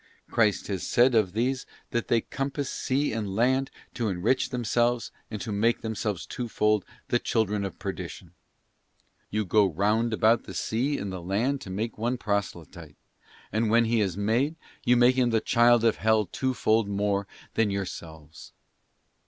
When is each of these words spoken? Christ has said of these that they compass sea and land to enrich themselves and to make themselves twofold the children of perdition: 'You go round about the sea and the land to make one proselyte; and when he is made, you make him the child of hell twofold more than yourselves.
Christ 0.31 0.65
has 0.65 0.81
said 0.87 1.13
of 1.13 1.33
these 1.33 1.67
that 1.91 2.07
they 2.07 2.21
compass 2.21 2.71
sea 2.71 3.13
and 3.13 3.35
land 3.35 3.69
to 3.93 4.09
enrich 4.09 4.49
themselves 4.49 5.11
and 5.29 5.39
to 5.41 5.51
make 5.51 5.81
themselves 5.81 6.25
twofold 6.25 6.85
the 7.09 7.19
children 7.19 7.63
of 7.63 7.77
perdition: 7.77 8.31
'You 9.29 9.45
go 9.45 9.67
round 9.67 10.11
about 10.11 10.45
the 10.45 10.55
sea 10.55 10.97
and 10.97 11.13
the 11.13 11.21
land 11.21 11.61
to 11.61 11.69
make 11.69 11.99
one 11.99 12.17
proselyte; 12.17 12.95
and 13.51 13.69
when 13.69 13.85
he 13.85 14.01
is 14.01 14.17
made, 14.17 14.55
you 14.83 14.97
make 14.97 15.17
him 15.17 15.29
the 15.29 15.39
child 15.39 15.83
of 15.83 15.97
hell 15.97 16.25
twofold 16.25 16.89
more 16.89 17.27
than 17.53 17.69
yourselves. 17.69 18.53